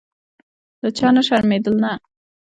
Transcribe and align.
له 0.81 0.89
چا 0.97 1.07
نه 1.15 1.21
شرمېدل 1.27 1.75
نه. 1.83 1.91